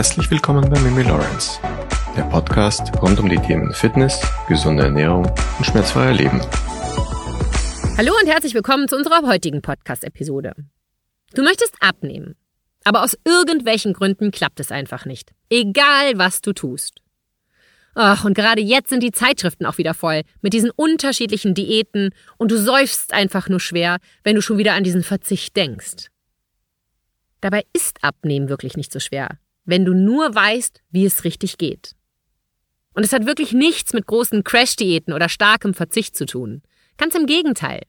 Herzlich 0.00 0.30
willkommen 0.30 0.66
bei 0.70 0.80
Mimi 0.80 1.02
Lawrence, 1.02 1.60
der 2.16 2.22
Podcast 2.22 2.90
rund 3.02 3.20
um 3.20 3.28
die 3.28 3.36
Themen 3.36 3.74
Fitness, 3.74 4.18
gesunde 4.48 4.84
Ernährung 4.84 5.26
und 5.58 5.66
schmerzfreier 5.66 6.14
Leben. 6.14 6.40
Hallo 7.98 8.14
und 8.18 8.26
herzlich 8.26 8.54
willkommen 8.54 8.88
zu 8.88 8.96
unserer 8.96 9.20
heutigen 9.26 9.60
Podcast-Episode. 9.60 10.54
Du 11.34 11.42
möchtest 11.42 11.74
abnehmen, 11.80 12.34
aber 12.84 13.02
aus 13.04 13.14
irgendwelchen 13.26 13.92
Gründen 13.92 14.30
klappt 14.30 14.58
es 14.60 14.72
einfach 14.72 15.04
nicht. 15.04 15.32
Egal, 15.50 16.16
was 16.16 16.40
du 16.40 16.54
tust. 16.54 17.02
Ach, 17.94 18.24
und 18.24 18.32
gerade 18.32 18.62
jetzt 18.62 18.88
sind 18.88 19.02
die 19.02 19.12
Zeitschriften 19.12 19.66
auch 19.66 19.76
wieder 19.76 19.92
voll 19.92 20.22
mit 20.40 20.54
diesen 20.54 20.70
unterschiedlichen 20.70 21.52
Diäten 21.52 22.14
und 22.38 22.50
du 22.50 22.56
seufzt 22.56 23.12
einfach 23.12 23.50
nur 23.50 23.60
schwer, 23.60 23.98
wenn 24.24 24.34
du 24.34 24.40
schon 24.40 24.56
wieder 24.56 24.72
an 24.72 24.82
diesen 24.82 25.02
Verzicht 25.02 25.54
denkst. 25.58 26.06
Dabei 27.42 27.66
ist 27.74 28.02
Abnehmen 28.02 28.48
wirklich 28.48 28.78
nicht 28.78 28.94
so 28.94 28.98
schwer, 28.98 29.38
wenn 29.70 29.84
du 29.84 29.94
nur 29.94 30.34
weißt, 30.34 30.82
wie 30.90 31.06
es 31.06 31.24
richtig 31.24 31.56
geht. 31.56 31.94
Und 32.92 33.04
es 33.04 33.12
hat 33.12 33.26
wirklich 33.26 33.52
nichts 33.52 33.92
mit 33.92 34.06
großen 34.06 34.44
Crash-Diäten 34.44 35.14
oder 35.14 35.28
starkem 35.28 35.74
Verzicht 35.74 36.16
zu 36.16 36.26
tun. 36.26 36.62
Ganz 36.98 37.14
im 37.14 37.26
Gegenteil. 37.26 37.82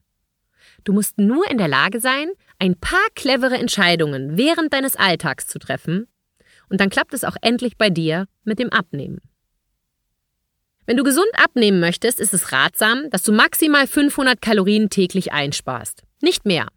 Du 0.83 0.93
musst 0.93 1.17
nur 1.17 1.49
in 1.49 1.57
der 1.57 1.67
Lage 1.67 1.99
sein, 1.99 2.29
ein 2.59 2.79
paar 2.79 3.05
clevere 3.15 3.57
Entscheidungen 3.57 4.37
während 4.37 4.73
deines 4.73 4.95
Alltags 4.95 5.47
zu 5.47 5.59
treffen, 5.59 6.07
und 6.69 6.79
dann 6.79 6.89
klappt 6.89 7.13
es 7.13 7.25
auch 7.25 7.35
endlich 7.41 7.77
bei 7.77 7.89
dir 7.89 8.27
mit 8.45 8.57
dem 8.57 8.69
Abnehmen. 8.69 9.19
Wenn 10.85 10.97
du 10.97 11.03
gesund 11.03 11.27
abnehmen 11.33 11.79
möchtest, 11.79 12.19
ist 12.19 12.33
es 12.33 12.51
ratsam, 12.51 13.09
dass 13.09 13.23
du 13.23 13.33
maximal 13.33 13.87
500 13.87 14.41
Kalorien 14.41 14.89
täglich 14.89 15.33
einsparst. 15.33 16.03
Nicht 16.21 16.45
mehr. 16.45 16.67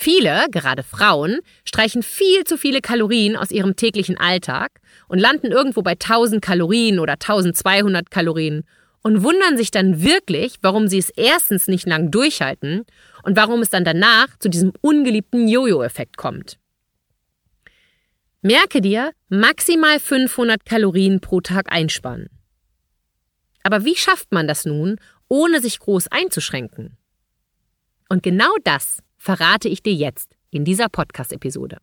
Viele, 0.00 0.46
gerade 0.52 0.84
Frauen, 0.84 1.40
streichen 1.64 2.04
viel 2.04 2.44
zu 2.44 2.56
viele 2.56 2.80
Kalorien 2.80 3.36
aus 3.36 3.50
ihrem 3.50 3.74
täglichen 3.74 4.16
Alltag 4.16 4.80
und 5.08 5.18
landen 5.18 5.50
irgendwo 5.50 5.82
bei 5.82 5.94
1000 5.94 6.40
Kalorien 6.40 7.00
oder 7.00 7.14
1200 7.14 8.08
Kalorien 8.08 8.62
und 9.02 9.24
wundern 9.24 9.56
sich 9.56 9.72
dann 9.72 10.00
wirklich, 10.00 10.54
warum 10.62 10.86
sie 10.86 10.98
es 10.98 11.10
erstens 11.10 11.66
nicht 11.66 11.84
lang 11.88 12.12
durchhalten 12.12 12.84
und 13.24 13.36
warum 13.36 13.60
es 13.60 13.70
dann 13.70 13.84
danach 13.84 14.28
zu 14.38 14.48
diesem 14.48 14.72
ungeliebten 14.82 15.48
Jojo-Effekt 15.48 16.16
kommt. 16.16 16.60
Merke 18.40 18.80
dir, 18.80 19.10
maximal 19.28 19.98
500 19.98 20.64
Kalorien 20.64 21.18
pro 21.18 21.40
Tag 21.40 21.72
einsparen. 21.72 22.28
Aber 23.64 23.84
wie 23.84 23.96
schafft 23.96 24.30
man 24.30 24.46
das 24.46 24.64
nun, 24.64 25.00
ohne 25.26 25.60
sich 25.60 25.80
groß 25.80 26.06
einzuschränken? 26.06 26.96
Und 28.08 28.22
genau 28.22 28.54
das 28.62 29.02
verrate 29.28 29.68
ich 29.68 29.82
dir 29.82 29.92
jetzt 29.92 30.30
in 30.48 30.64
dieser 30.64 30.88
Podcast-Episode. 30.88 31.76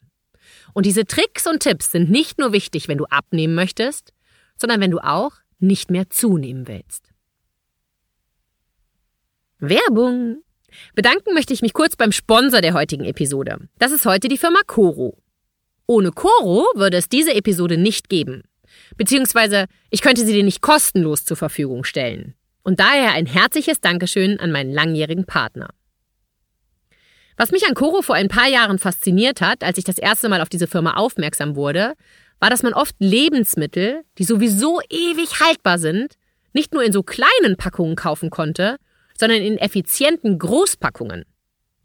Und 0.74 0.88
diese 0.88 1.06
Tricks 1.06 1.46
und 1.46 1.60
Tipps 1.60 1.92
sind 1.92 2.10
nicht 2.10 2.40
nur 2.40 2.54
wichtig, 2.54 2.88
wenn 2.88 2.98
du 2.98 3.06
abnehmen 3.06 3.54
möchtest, 3.54 4.14
sondern 4.58 4.82
wenn 4.82 4.90
du 4.90 4.98
auch 4.98 5.34
nicht 5.60 5.92
mehr 5.92 6.10
zunehmen 6.10 6.68
willst. 6.68 7.12
Werbung! 9.60 10.42
Bedanken 10.96 11.36
möchte 11.36 11.54
ich 11.54 11.62
mich 11.62 11.74
kurz 11.74 11.96
beim 11.96 12.12
Sponsor 12.12 12.62
der 12.62 12.74
heutigen 12.74 13.06
Episode. 13.06 13.60
Das 13.78 13.92
ist 13.92 14.08
heute 14.08 14.28
die 14.28 14.40
Firma 14.40 14.62
Coro. 14.66 15.16
Ohne 15.86 16.12
Coro 16.12 16.66
würde 16.74 16.98
es 16.98 17.10
diese 17.10 17.36
Episode 17.36 17.78
nicht 17.78 18.10
geben. 18.10 18.42
Beziehungsweise 18.98 19.68
ich 19.92 20.02
könnte 20.02 20.26
sie 20.26 20.34
dir 20.34 20.44
nicht 20.44 20.62
kostenlos 20.62 21.26
zur 21.26 21.38
Verfügung 21.38 21.84
stellen. 21.84 22.34
Und 22.64 22.80
daher 22.80 23.12
ein 23.12 23.28
herzliches 23.28 23.82
Dankeschön 23.82 24.40
an 24.40 24.52
meinen 24.52 24.74
langjährigen 24.74 25.26
Partner. 25.26 25.70
Was 27.38 27.52
mich 27.52 27.68
an 27.68 27.74
Coro 27.74 28.02
vor 28.02 28.16
ein 28.16 28.30
paar 28.30 28.48
Jahren 28.48 28.80
fasziniert 28.80 29.42
hat, 29.42 29.64
als 29.64 29.78
ich 29.78 29.84
das 29.84 29.98
erste 29.98 30.30
Mal 30.30 30.42
auf 30.42 30.50
diese 30.50 30.68
Firma 30.68 30.94
aufmerksam 30.94 31.56
wurde, 31.56 31.94
war, 32.40 32.50
dass 32.50 32.64
man 32.64 32.74
oft 32.74 32.96
Lebensmittel, 33.00 34.04
die 34.18 34.24
sowieso 34.24 34.80
ewig 34.90 35.42
haltbar 35.42 35.78
sind, 35.78 36.16
nicht 36.54 36.74
nur 36.74 36.84
in 36.84 36.94
so 36.94 37.04
kleinen 37.04 37.58
Packungen 37.58 37.96
kaufen 37.96 38.30
konnte, 38.30 38.78
sondern 39.18 39.42
in 39.42 39.58
effizienten 39.58 40.40
Großpackungen. 40.40 41.26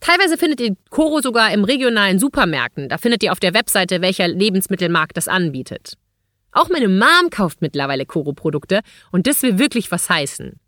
Teilweise 0.00 0.38
findet 0.38 0.60
ihr 0.60 0.76
Koro 0.90 1.20
sogar 1.20 1.52
im 1.52 1.64
regionalen 1.64 2.18
Supermärkten. 2.18 2.88
Da 2.88 2.98
findet 2.98 3.22
ihr 3.22 3.32
auf 3.32 3.40
der 3.40 3.54
Webseite, 3.54 4.00
welcher 4.00 4.28
Lebensmittelmarkt 4.28 5.16
das 5.16 5.28
anbietet. 5.28 5.94
Auch 6.52 6.68
meine 6.68 6.88
Mom 6.88 7.30
kauft 7.30 7.60
mittlerweile 7.60 8.06
Koro-Produkte 8.06 8.80
und 9.12 9.26
das 9.26 9.42
will 9.42 9.58
wirklich 9.58 9.90
was 9.90 10.08
heißen. 10.08 10.58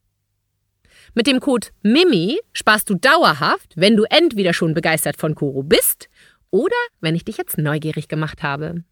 Mit 1.15 1.27
dem 1.27 1.41
Code 1.41 1.69
MIMI 1.83 2.39
sparst 2.53 2.89
du 2.91 2.95
dauerhaft, 2.95 3.73
wenn 3.77 3.97
du 3.97 4.05
entweder 4.05 4.53
schon 4.53 4.75
begeistert 4.75 5.17
von 5.17 5.35
Koro 5.35 5.63
bist 5.63 6.09
oder 6.51 6.77
wenn 7.01 7.15
ich 7.15 7.25
dich 7.25 7.37
jetzt 7.37 7.59
neugierig 7.59 8.09
gemacht 8.09 8.43
habe. 8.43 8.85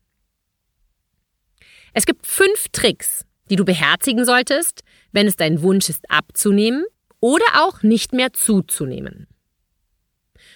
Es 1.93 2.07
gibt 2.07 2.27
fünf 2.27 2.69
Tricks, 2.73 3.25
die 3.51 3.57
du 3.57 3.65
beherzigen 3.65 4.25
solltest, 4.25 4.83
wenn 5.13 5.27
es 5.27 5.37
dein 5.37 5.63
Wunsch 5.63 5.89
ist, 5.89 6.11
abzunehmen 6.11 6.85
oder 7.21 7.45
auch 7.55 7.83
nicht 7.83 8.13
mehr 8.13 8.33
zuzunehmen. 8.33 9.27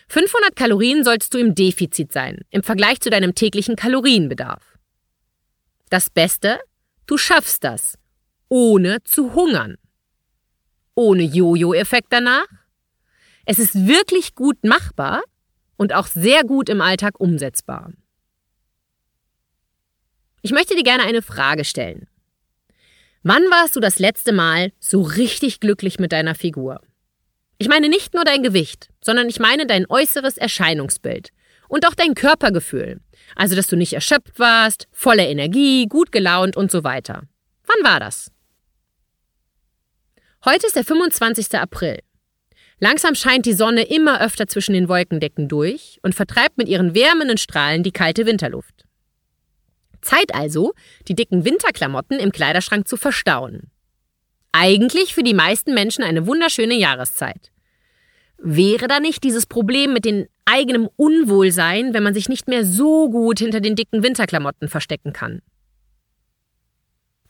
500 0.08 0.54
Kalorien 0.54 1.04
solltest 1.04 1.32
du 1.34 1.38
im 1.38 1.54
Defizit 1.54 2.12
sein, 2.12 2.44
im 2.50 2.62
Vergleich 2.62 3.00
zu 3.00 3.10
deinem 3.10 3.34
täglichen 3.34 3.76
Kalorienbedarf. 3.76 4.78
Das 5.88 6.10
Beste, 6.10 6.60
du 7.06 7.16
schaffst 7.16 7.64
das, 7.64 7.98
ohne 8.48 9.02
zu 9.04 9.34
hungern. 9.34 9.76
Ohne 10.94 11.22
Jojo-Effekt 11.22 12.08
danach. 12.10 12.47
Es 13.47 13.58
ist 13.58 13.86
wirklich 13.86 14.34
gut 14.34 14.62
machbar 14.64 15.22
und 15.76 15.94
auch 15.94 16.06
sehr 16.06 16.44
gut 16.44 16.69
im 16.69 16.81
Alltag 16.81 17.19
umsetzbar. 17.19 17.93
Ich 20.43 20.52
möchte 20.52 20.75
dir 20.75 20.82
gerne 20.84 21.05
eine 21.05 21.22
Frage 21.22 21.64
stellen. 21.64 22.08
Wann 23.24 23.44
warst 23.50 23.76
du 23.76 23.80
das 23.80 24.00
letzte 24.00 24.32
Mal 24.32 24.72
so 24.80 25.00
richtig 25.00 25.60
glücklich 25.60 26.00
mit 26.00 26.10
deiner 26.10 26.34
Figur? 26.34 26.80
Ich 27.56 27.69
meine 27.69 27.88
nicht 27.88 28.14
nur 28.14 28.24
dein 28.24 28.42
Gewicht, 28.42 28.88
sondern 29.00 29.28
ich 29.28 29.38
meine 29.38 29.64
dein 29.64 29.88
äußeres 29.88 30.38
Erscheinungsbild 30.38 31.30
und 31.69 31.86
auch 31.86 31.94
dein 31.94 32.14
Körpergefühl. 32.14 33.00
Also, 33.36 33.54
dass 33.54 33.69
du 33.69 33.76
nicht 33.76 33.92
erschöpft 33.92 34.40
warst, 34.40 34.88
voller 34.90 35.28
Energie, 35.28 35.86
gut 35.86 36.10
gelaunt 36.10 36.56
und 36.56 36.72
so 36.72 36.82
weiter. 36.82 37.22
Wann 37.64 37.84
war 37.88 38.00
das? 38.00 38.32
Heute 40.44 40.66
ist 40.66 40.75
der 40.75 40.84
25. 40.84 41.56
April. 41.56 42.00
Langsam 42.80 43.14
scheint 43.14 43.46
die 43.46 43.52
Sonne 43.52 43.84
immer 43.84 44.20
öfter 44.20 44.48
zwischen 44.48 44.72
den 44.72 44.88
Wolkendecken 44.88 45.46
durch 45.46 46.00
und 46.02 46.16
vertreibt 46.16 46.58
mit 46.58 46.68
ihren 46.68 46.96
wärmenden 46.96 47.38
Strahlen 47.38 47.84
die 47.84 47.92
kalte 47.92 48.26
Winterluft. 48.26 48.81
Zeit 50.02 50.34
also, 50.34 50.72
die 51.08 51.14
dicken 51.14 51.44
Winterklamotten 51.44 52.19
im 52.19 52.32
Kleiderschrank 52.32 52.87
zu 52.87 52.96
verstauen. 52.96 53.70
Eigentlich 54.52 55.14
für 55.14 55.22
die 55.22 55.34
meisten 55.34 55.72
Menschen 55.72 56.04
eine 56.04 56.26
wunderschöne 56.26 56.75
Jahreszeit. 56.75 57.50
Wäre 58.37 58.88
da 58.88 59.00
nicht 59.00 59.25
dieses 59.25 59.46
Problem 59.46 59.93
mit 59.93 60.04
dem 60.04 60.26
eigenen 60.44 60.88
Unwohlsein, 60.96 61.94
wenn 61.94 62.02
man 62.02 62.12
sich 62.12 62.28
nicht 62.28 62.49
mehr 62.49 62.64
so 62.64 63.08
gut 63.08 63.38
hinter 63.38 63.60
den 63.60 63.76
dicken 63.76 64.02
Winterklamotten 64.02 64.69
verstecken 64.69 65.12
kann? 65.12 65.40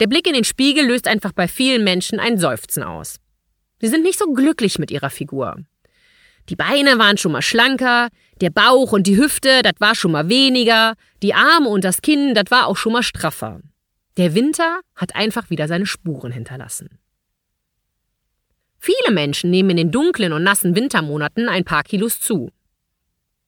Der 0.01 0.09
Blick 0.09 0.27
in 0.27 0.35
den 0.35 0.45
Spiegel 0.45 0.87
löst 0.87 1.07
einfach 1.07 1.33
bei 1.33 1.47
vielen 1.47 1.85
Menschen 1.85 2.19
ein 2.19 2.39
Seufzen 2.39 2.83
aus. 2.83 3.21
Sie 3.81 3.89
sind 3.89 4.03
nicht 4.03 4.19
so 4.19 4.33
glücklich 4.33 4.79
mit 4.79 4.91
ihrer 4.91 5.11
Figur. 5.11 5.59
Die 6.49 6.57
Beine 6.57 6.99
waren 6.99 7.19
schon 7.19 7.33
mal 7.33 7.43
schlanker, 7.43 8.09
der 8.41 8.51
Bauch 8.51 8.93
und 8.93 9.07
die 9.07 9.17
Hüfte, 9.17 9.63
das 9.63 9.75
war 9.79 9.95
schon 9.95 10.13
mal 10.13 10.29
weniger, 10.29 10.95
die 11.23 11.35
Arme 11.35 11.69
und 11.69 11.85
das 11.85 12.03
Kinn, 12.03 12.35
das 12.35 12.51
war 12.51 12.67
auch 12.67 12.77
schon 12.77 12.93
mal 12.93 13.03
straffer. 13.03 13.61
Der 14.17 14.35
Winter 14.35 14.81
hat 14.97 15.15
einfach 15.15 15.51
wieder 15.51 15.69
seine 15.69 15.87
Spuren 15.87 16.33
hinterlassen. 16.33 16.99
Viele 18.79 19.13
Menschen 19.13 19.51
nehmen 19.51 19.71
in 19.71 19.77
den 19.77 19.91
dunklen 19.93 20.33
und 20.33 20.43
nassen 20.43 20.75
Wintermonaten 20.75 21.49
ein 21.49 21.65
paar 21.65 21.85
Kilos 21.85 22.21
zu. 22.21 22.51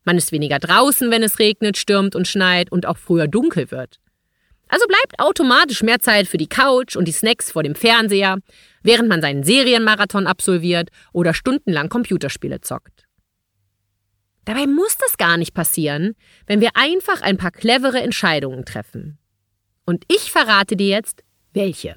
Man 0.05 0.17
ist 0.17 0.33
weniger 0.33 0.59
draußen, 0.59 1.11
wenn 1.11 1.23
es 1.23 1.39
regnet, 1.39 1.77
stürmt 1.77 2.15
und 2.15 2.29
schneit 2.29 2.71
und 2.71 2.87
auch 2.87 2.99
früher 2.99 3.27
dunkel 3.27 3.71
wird. 3.71 3.99
Also 4.69 4.87
bleibt 4.87 5.19
automatisch 5.19 5.83
mehr 5.83 6.01
Zeit 6.01 6.27
für 6.27 6.39
die 6.39 6.49
Couch 6.49 6.97
und 6.97 7.07
die 7.07 7.13
Snacks 7.13 7.53
vor 7.53 7.63
dem 7.63 7.75
Fernseher, 7.75 8.39
während 8.83 9.09
man 9.09 9.21
seinen 9.21 9.45
Serienmarathon 9.45 10.27
absolviert 10.27 10.91
oder 11.13 11.35
stundenlang 11.35 11.89
Computerspiele 11.89 12.61
zockt. 12.61 13.05
Dabei 14.45 14.67
muss 14.67 14.97
das 14.99 15.17
gar 15.17 15.37
nicht 15.37 15.55
passieren, 15.55 16.15
wenn 16.47 16.61
wir 16.61 16.71
einfach 16.75 17.23
ein 17.23 17.39
paar 17.39 17.51
clevere 17.51 18.01
Entscheidungen 18.01 18.65
treffen. 18.65 19.19
Und 19.87 20.05
ich 20.09 20.31
verrate 20.31 20.77
dir 20.77 20.89
jetzt, 20.89 21.23
welche. 21.53 21.97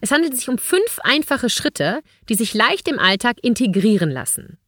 Es 0.00 0.10
handelt 0.10 0.36
sich 0.36 0.48
um 0.48 0.58
fünf 0.58 0.98
einfache 1.02 1.50
Schritte, 1.50 2.00
die 2.28 2.34
sich 2.34 2.54
leicht 2.54 2.88
im 2.88 2.98
Alltag 2.98 3.38
integrieren 3.42 4.10
lassen. 4.10 4.58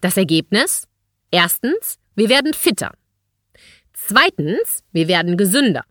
Das 0.00 0.16
Ergebnis? 0.16 0.84
Erstens, 1.30 1.98
wir 2.14 2.28
werden 2.28 2.54
fitter. 2.54 2.92
Zweitens, 3.92 4.84
wir 4.92 5.08
werden 5.08 5.36
gesünder. 5.36 5.84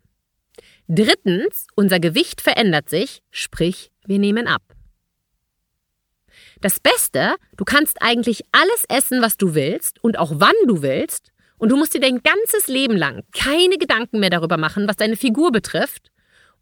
Drittens, 0.88 1.66
unser 1.74 2.00
Gewicht 2.00 2.40
verändert 2.40 2.88
sich, 2.88 3.22
sprich, 3.30 3.92
wir 4.06 4.18
nehmen 4.18 4.46
ab. 4.46 4.62
Das 6.60 6.80
Beste, 6.80 7.36
du 7.56 7.64
kannst 7.64 8.02
eigentlich 8.02 8.42
alles 8.52 8.84
essen, 8.88 9.22
was 9.22 9.36
du 9.36 9.54
willst 9.54 10.02
und 10.02 10.18
auch 10.18 10.32
wann 10.36 10.54
du 10.66 10.82
willst, 10.82 11.30
und 11.58 11.70
du 11.70 11.76
musst 11.76 11.94
dir 11.94 12.00
dein 12.00 12.22
ganzes 12.22 12.68
Leben 12.68 12.96
lang 12.96 13.24
keine 13.32 13.76
Gedanken 13.78 14.20
mehr 14.20 14.30
darüber 14.30 14.56
machen, 14.56 14.88
was 14.88 14.96
deine 14.96 15.16
Figur 15.16 15.52
betrifft 15.52 16.10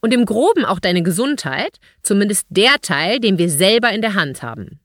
und 0.01 0.13
im 0.13 0.25
groben 0.25 0.65
auch 0.65 0.81
deine 0.81 1.03
Gesundheit, 1.03 1.79
zumindest 2.03 2.47
der 2.49 2.81
Teil, 2.81 3.21
den 3.21 3.39
wir 3.39 3.51
selber 3.51 3.91
in 3.91 4.01
der 4.01 4.15
Hand 4.15 4.43
haben. 4.43 4.81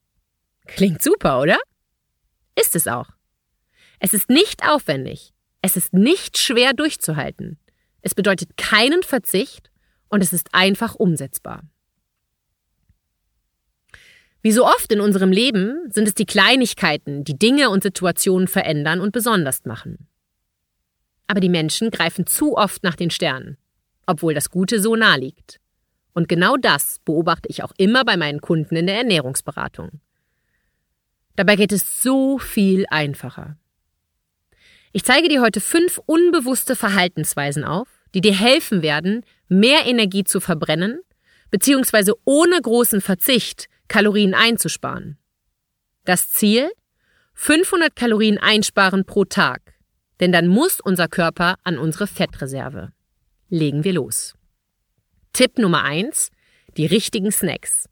Klingt 0.67 1.01
super, 1.01 1.41
oder? 1.41 1.57
Ist 2.59 2.75
es 2.75 2.87
auch. 2.87 3.07
Es 3.99 4.13
ist 4.13 4.29
nicht 4.29 4.67
aufwendig, 4.67 5.33
es 5.61 5.77
ist 5.77 5.93
nicht 5.93 6.37
schwer 6.37 6.73
durchzuhalten. 6.73 7.57
Es 8.01 8.15
bedeutet 8.15 8.57
keinen 8.57 9.03
Verzicht 9.03 9.71
und 10.09 10.21
es 10.21 10.33
ist 10.33 10.53
einfach 10.53 10.95
umsetzbar. 10.95 11.63
Wie 14.43 14.51
so 14.51 14.65
oft 14.65 14.91
in 14.91 15.01
unserem 15.01 15.31
Leben 15.31 15.91
sind 15.91 16.07
es 16.07 16.15
die 16.15 16.25
Kleinigkeiten, 16.25 17.23
die 17.23 17.37
Dinge 17.37 17.69
und 17.69 17.83
Situationen 17.83 18.47
verändern 18.47 18.99
und 18.99 19.11
besonders 19.11 19.65
machen. 19.65 20.07
Aber 21.27 21.39
die 21.39 21.49
Menschen 21.49 21.91
greifen 21.91 22.25
zu 22.25 22.57
oft 22.57 22.83
nach 22.83 22.95
den 22.95 23.11
Sternen, 23.11 23.57
obwohl 24.07 24.33
das 24.33 24.49
Gute 24.49 24.81
so 24.81 24.95
nah 24.95 25.15
liegt. 25.15 25.59
Und 26.13 26.27
genau 26.27 26.57
das 26.57 26.99
beobachte 27.05 27.47
ich 27.49 27.63
auch 27.63 27.71
immer 27.77 28.03
bei 28.03 28.17
meinen 28.17 28.41
Kunden 28.41 28.75
in 28.75 28.87
der 28.87 28.97
Ernährungsberatung. 28.97 30.01
Dabei 31.35 31.55
geht 31.55 31.71
es 31.71 32.01
so 32.01 32.37
viel 32.37 32.85
einfacher. 32.89 33.57
Ich 34.93 35.05
zeige 35.05 35.29
dir 35.29 35.41
heute 35.41 35.61
fünf 35.61 35.99
unbewusste 36.05 36.75
Verhaltensweisen 36.75 37.63
auf, 37.63 37.87
die 38.13 38.21
dir 38.21 38.33
helfen 38.33 38.81
werden, 38.81 39.23
mehr 39.47 39.85
Energie 39.85 40.25
zu 40.25 40.41
verbrennen, 40.41 40.99
beziehungsweise 41.49 42.15
ohne 42.25 42.61
großen 42.61 42.99
Verzicht 42.99 43.67
Kalorien 43.87 44.33
einzusparen. 44.33 45.17
Das 46.03 46.31
Ziel? 46.31 46.71
500 47.33 47.95
Kalorien 47.95 48.37
einsparen 48.37 49.05
pro 49.05 49.23
Tag, 49.23 49.61
denn 50.19 50.31
dann 50.31 50.47
muss 50.47 50.81
unser 50.81 51.07
Körper 51.07 51.55
an 51.63 51.77
unsere 51.77 52.07
Fettreserve. 52.07 52.91
Legen 53.49 53.83
wir 53.83 53.93
los. 53.93 54.35
Tipp 55.33 55.57
Nummer 55.57 55.83
eins: 55.83 56.29
Die 56.77 56.85
richtigen 56.85 57.31
Snacks. 57.31 57.87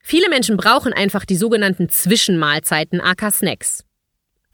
Viele 0.00 0.28
Menschen 0.30 0.56
brauchen 0.56 0.92
einfach 0.92 1.24
die 1.24 1.36
sogenannten 1.36 1.88
Zwischenmahlzeiten 1.88 3.00
aka 3.00 3.30
Snacks. 3.30 3.84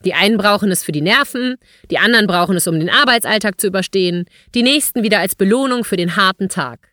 Die 0.05 0.15
einen 0.15 0.39
brauchen 0.39 0.71
es 0.71 0.85
für 0.85 0.93
die 0.93 1.01
Nerven, 1.01 1.57
die 1.91 1.99
anderen 1.99 2.27
brauchen 2.27 2.57
es, 2.57 2.67
um 2.67 2.79
den 2.79 2.91
Arbeitsalltag 2.91 3.61
zu 3.61 3.67
überstehen, 3.67 4.27
die 4.55 4.63
nächsten 4.63 5.03
wieder 5.03 5.19
als 5.19 5.35
Belohnung 5.35 5.85
für 5.85 5.97
den 5.97 6.17
harten 6.17 6.49
Tag. 6.49 6.89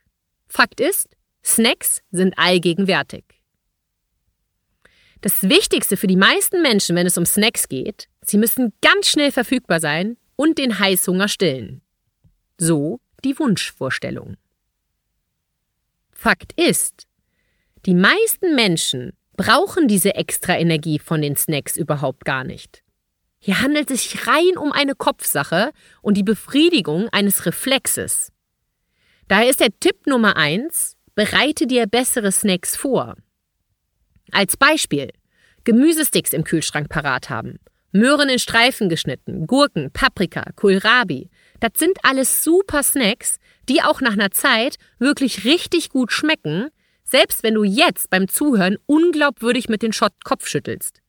Fakt 0.47 0.79
ist, 0.79 1.09
Snacks 1.43 2.01
sind 2.11 2.37
allgegenwärtig. 2.37 3.23
Das 5.21 5.43
Wichtigste 5.43 5.97
für 5.97 6.07
die 6.07 6.17
meisten 6.17 6.61
Menschen, 6.61 6.95
wenn 6.95 7.07
es 7.07 7.17
um 7.17 7.25
Snacks 7.25 7.67
geht, 7.67 8.07
sie 8.23 8.37
müssen 8.37 8.73
ganz 8.81 9.07
schnell 9.07 9.31
verfügbar 9.31 9.79
sein 9.79 10.17
und 10.35 10.57
den 10.57 10.79
Heißhunger 10.79 11.27
stillen. 11.27 11.81
So 12.57 12.99
die 13.23 13.37
Wunschvorstellung. 13.37 14.37
Fakt 16.11 16.53
ist, 16.59 17.07
die 17.85 17.93
meisten 17.93 18.55
Menschen 18.55 19.13
brauchen 19.35 19.87
diese 19.87 20.15
extra 20.15 20.57
Energie 20.57 20.99
von 20.99 21.21
den 21.21 21.35
Snacks 21.35 21.77
überhaupt 21.77 22.25
gar 22.25 22.43
nicht. 22.43 22.84
Hier 23.45 23.61
handelt 23.61 23.91
es 23.91 24.01
sich 24.01 24.25
rein 24.25 24.57
um 24.57 24.71
eine 24.71 24.95
Kopfsache 24.95 25.71
und 26.01 26.17
die 26.17 26.23
Befriedigung 26.23 27.09
eines 27.09 27.45
Reflexes. 27.45 28.31
Daher 29.27 29.51
ist 29.51 29.59
der 29.59 29.79
Tipp 29.79 30.07
Nummer 30.07 30.35
eins: 30.35 30.97
bereite 31.13 31.67
dir 31.67 31.85
bessere 31.85 32.31
Snacks 32.31 32.75
vor. 32.75 33.15
Als 34.31 34.57
Beispiel, 34.57 35.11
Gemüsesticks 35.63 36.33
im 36.33 36.43
Kühlschrank 36.43 36.89
parat 36.89 37.29
haben, 37.29 37.59
Möhren 37.91 38.29
in 38.29 38.39
Streifen 38.39 38.89
geschnitten, 38.89 39.45
Gurken, 39.45 39.91
Paprika, 39.91 40.51
Kohlrabi. 40.55 41.29
Das 41.59 41.73
sind 41.77 41.99
alles 42.01 42.43
super 42.43 42.81
Snacks, 42.81 43.37
die 43.69 43.83
auch 43.83 44.01
nach 44.01 44.13
einer 44.13 44.31
Zeit 44.31 44.77
wirklich 44.97 45.45
richtig 45.45 45.89
gut 45.89 46.11
schmecken, 46.11 46.69
selbst 47.03 47.43
wenn 47.43 47.53
du 47.53 47.63
jetzt 47.63 48.09
beim 48.09 48.27
Zuhören 48.27 48.77
unglaubwürdig 48.87 49.69
mit 49.69 49.83
den 49.83 49.93
Schott 49.93 50.13
Kopf 50.23 50.47
schüttelst. 50.47 51.03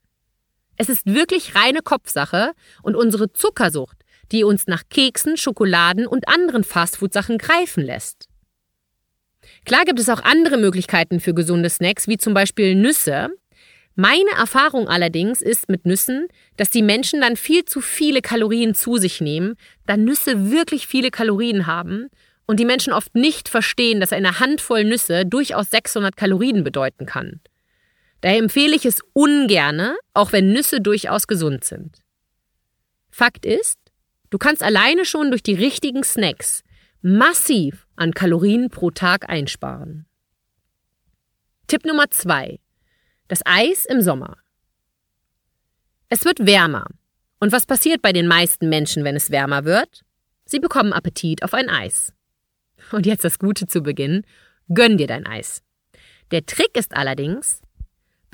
Es 0.77 0.89
ist 0.89 1.07
wirklich 1.07 1.55
reine 1.55 1.81
Kopfsache 1.83 2.53
und 2.83 2.97
unsere 2.97 3.33
Zuckersucht, 3.33 3.97
die 4.33 4.45
uns 4.45 4.67
nach 4.67 4.83
Keksen, 4.91 5.37
Schokoladen 5.37 6.07
und 6.07 6.29
anderen 6.29 6.65
Fastfood-Sachen 6.65 7.39
greifen 7.39 7.83
lässt. 7.83 8.29
Klar 9.65 9.85
gibt 9.85 10.01
es 10.01 10.09
auch 10.09 10.23
andere 10.23 10.57
Möglichkeiten 10.57 11.21
für 11.21 11.35
gesunde 11.35 11.71
Snacks, 11.71 12.09
wie 12.09 12.19
zum 12.19 12.35
Beispiel 12.35 12.75
Nüsse. 12.75 13.29
Meine 13.95 14.31
Erfahrung 14.37 14.89
allerdings 14.89 15.41
ist 15.41 15.69
mit 15.69 15.87
Nüssen, 15.87 16.29
dass 16.57 16.71
die 16.71 16.83
Menschen 16.83 17.21
dann 17.21 17.37
viel 17.37 17.65
zu 17.65 17.81
viele 17.81 18.21
Kalorien 18.21 18.75
zu 18.75 18.99
sich 18.99 19.21
nehmen, 19.21 19.55
da 19.87 19.97
Nüsse 19.97 20.51
wirklich 20.51 20.87
viele 20.87 21.11
Kalorien 21.11 21.67
haben 21.67 22.09
und 22.47 22.61
die 22.61 22.65
Menschen 22.65 22.93
oft 22.93 23.15
nicht 23.15 23.49
verstehen, 23.49 24.01
dass 24.01 24.13
eine 24.13 24.39
Handvoll 24.39 24.85
Nüsse 24.85 25.25
durchaus 25.25 25.71
600 25.71 26.17
Kalorien 26.17 26.63
bedeuten 26.63 27.07
kann. 27.07 27.41
Daher 28.21 28.39
empfehle 28.39 28.75
ich 28.75 28.87
es 28.87 29.01
ungerne, 29.13 29.97
auch 30.15 30.33
wenn 30.33 30.53
Nüsse 30.53 30.81
durchaus 30.81 31.27
gesund 31.27 31.65
sind. 31.65 32.01
Fakt 33.11 33.47
ist, 33.47 33.79
du 34.31 34.39
kannst 34.39 34.63
alleine 34.63 35.05
schon 35.05 35.31
durch 35.31 35.43
die 35.43 35.55
richtigen 35.55 36.03
Snacks 36.03 36.63
massiv 37.03 37.87
an 37.97 38.13
Kalorien 38.13 38.69
pro 38.69 38.91
Tag 38.91 39.29
einsparen. 39.29 40.07
Tipp 41.67 41.85
Nummer 41.85 42.11
zwei: 42.11 42.59
Das 43.29 43.41
Eis 43.45 43.87
im 43.87 44.01
Sommer. 44.01 44.39
Es 46.09 46.25
wird 46.25 46.47
wärmer. 46.47 46.87
Und 47.39 47.53
was 47.53 47.67
passiert 47.67 48.01
bei 48.01 48.13
den 48.13 48.27
meisten 48.27 48.69
Menschen, 48.69 49.05
wenn 49.05 49.17
es 49.17 49.31
wärmer 49.31 49.65
wird? 49.65 50.05
Sie 50.45 50.61
bekommen 50.61 50.93
Appetit 50.93 51.43
auf 51.43 51.53
ein 51.55 51.69
Eis. 51.69 52.13
Und 52.93 53.07
jetzt 53.07 53.25
das 53.25 53.39
Gute 53.39 53.67
zu 53.67 53.83
Beginn. 53.83 54.25
Gönn 54.73 54.97
dir 54.97 55.07
dein 55.07 55.27
Eis. 55.27 55.63
Der 56.31 56.47
Trick 56.47 56.77
ist 56.77 56.97
allerdings, 56.97 57.61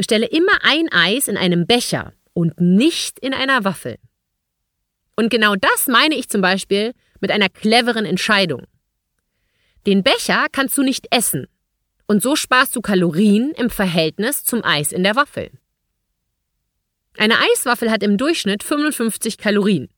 Bestelle 0.02 0.26
immer 0.26 0.50
ein 0.62 0.88
Eis 0.90 1.28
in 1.28 1.37
einem 1.37 1.64
Becher 1.64 2.12
und 2.32 2.61
nicht 2.61 3.21
in 3.21 3.32
einer 3.32 3.62
Waffel. 3.62 4.00
Und 5.14 5.30
genau 5.30 5.54
das 5.54 5.87
meine 5.87 6.16
ich 6.16 6.28
zum 6.28 6.40
Beispiel 6.40 6.92
mit 7.21 7.30
einer 7.30 7.49
cleveren 7.49 8.04
Entscheidung. 8.04 8.66
Den 9.87 10.02
Becher 10.02 10.47
kannst 10.50 10.76
du 10.76 10.82
nicht 10.82 11.06
essen 11.12 11.47
und 12.09 12.21
so 12.21 12.35
sparst 12.35 12.75
du 12.75 12.80
Kalorien 12.80 13.52
im 13.52 13.71
Verhältnis 13.71 14.42
zum 14.42 14.64
Eis 14.64 14.90
in 14.90 15.04
der 15.04 15.14
Waffel. 15.14 15.52
Eine 17.16 17.38
Eiswaffel 17.38 17.88
hat 17.88 18.02
im 18.02 18.18
Durchschnitt 18.18 18.64
55 18.64 19.38
Kalorien. 19.38 19.88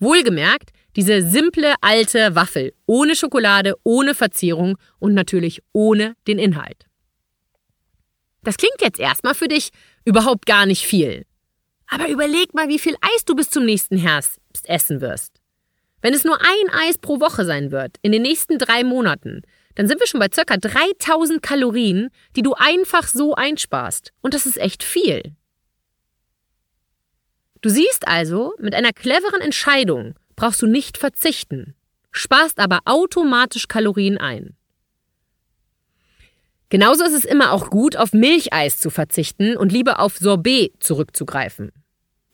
Wohlgemerkt, 0.00 0.70
diese 0.96 1.22
simple 1.22 1.74
alte 1.82 2.34
Waffel 2.34 2.74
ohne 2.86 3.14
Schokolade, 3.14 3.76
ohne 3.84 4.16
Verzierung 4.16 4.76
und 4.98 5.14
natürlich 5.14 5.62
ohne 5.72 6.16
den 6.26 6.40
Inhalt. 6.40 6.86
Das 8.46 8.58
klingt 8.58 8.80
jetzt 8.80 9.00
erstmal 9.00 9.34
für 9.34 9.48
dich 9.48 9.70
überhaupt 10.04 10.46
gar 10.46 10.66
nicht 10.66 10.86
viel. 10.86 11.26
Aber 11.88 12.08
überleg 12.08 12.54
mal, 12.54 12.68
wie 12.68 12.78
viel 12.78 12.94
Eis 13.00 13.24
du 13.24 13.34
bis 13.34 13.50
zum 13.50 13.64
nächsten 13.64 13.96
Herbst 13.96 14.38
essen 14.62 15.00
wirst. 15.00 15.40
Wenn 16.00 16.14
es 16.14 16.22
nur 16.22 16.40
ein 16.40 16.70
Eis 16.72 16.96
pro 16.96 17.18
Woche 17.18 17.44
sein 17.44 17.72
wird, 17.72 17.96
in 18.02 18.12
den 18.12 18.22
nächsten 18.22 18.58
drei 18.58 18.84
Monaten, 18.84 19.42
dann 19.74 19.88
sind 19.88 19.98
wir 19.98 20.06
schon 20.06 20.20
bei 20.20 20.28
ca. 20.28 20.56
3000 20.56 21.42
Kalorien, 21.42 22.10
die 22.36 22.42
du 22.42 22.54
einfach 22.54 23.08
so 23.08 23.34
einsparst. 23.34 24.12
Und 24.20 24.32
das 24.32 24.46
ist 24.46 24.58
echt 24.58 24.84
viel. 24.84 25.34
Du 27.62 27.68
siehst 27.68 28.06
also, 28.06 28.54
mit 28.60 28.76
einer 28.76 28.92
cleveren 28.92 29.40
Entscheidung 29.40 30.14
brauchst 30.36 30.62
du 30.62 30.68
nicht 30.68 30.98
verzichten, 30.98 31.74
sparst 32.12 32.60
aber 32.60 32.78
automatisch 32.84 33.66
Kalorien 33.66 34.18
ein. 34.18 34.56
Genauso 36.68 37.04
ist 37.04 37.12
es 37.12 37.24
immer 37.24 37.52
auch 37.52 37.70
gut, 37.70 37.96
auf 37.96 38.12
Milcheis 38.12 38.80
zu 38.80 38.90
verzichten 38.90 39.56
und 39.56 39.72
lieber 39.72 40.00
auf 40.00 40.16
Sorbet 40.16 40.72
zurückzugreifen. 40.80 41.72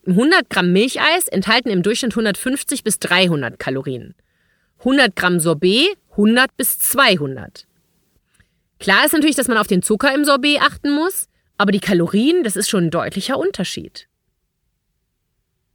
100 0.06 0.48
Gramm 0.48 0.72
Milcheis 0.72 1.28
enthalten 1.28 1.70
im 1.70 1.82
Durchschnitt 1.82 2.12
150 2.12 2.82
bis 2.82 2.98
300 2.98 3.58
Kalorien. 3.58 4.14
100 4.78 5.14
Gramm 5.14 5.38
Sorbet 5.38 5.96
100 6.12 6.56
bis 6.56 6.78
200. 6.78 7.66
Klar 8.78 9.04
ist 9.06 9.12
natürlich, 9.12 9.36
dass 9.36 9.48
man 9.48 9.58
auf 9.58 9.66
den 9.66 9.82
Zucker 9.82 10.14
im 10.14 10.24
Sorbet 10.24 10.60
achten 10.60 10.92
muss, 10.92 11.28
aber 11.56 11.70
die 11.70 11.80
Kalorien, 11.80 12.42
das 12.42 12.56
ist 12.56 12.68
schon 12.68 12.84
ein 12.84 12.90
deutlicher 12.90 13.38
Unterschied. 13.38 14.08